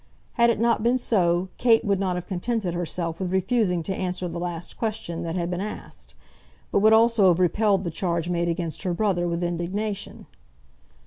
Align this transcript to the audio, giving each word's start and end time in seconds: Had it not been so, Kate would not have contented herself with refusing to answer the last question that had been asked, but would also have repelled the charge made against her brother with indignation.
Had 0.33 0.49
it 0.49 0.59
not 0.59 0.81
been 0.81 0.97
so, 0.97 1.49
Kate 1.59 1.85
would 1.85 1.99
not 1.99 2.15
have 2.15 2.25
contented 2.25 2.73
herself 2.73 3.19
with 3.19 3.31
refusing 3.31 3.83
to 3.83 3.93
answer 3.95 4.27
the 4.27 4.39
last 4.39 4.75
question 4.75 5.21
that 5.21 5.35
had 5.35 5.51
been 5.51 5.61
asked, 5.61 6.15
but 6.71 6.79
would 6.79 6.91
also 6.91 7.27
have 7.27 7.37
repelled 7.39 7.83
the 7.83 7.91
charge 7.91 8.27
made 8.27 8.49
against 8.49 8.81
her 8.81 8.95
brother 8.95 9.27
with 9.27 9.43
indignation. 9.43 10.25